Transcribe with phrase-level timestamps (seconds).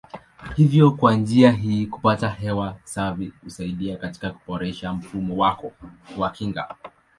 [0.55, 5.71] Hivyo kwa njia hii kupata hewa safi husaidia katika kuboresha mfumo wako
[6.17, 6.75] wa kinga.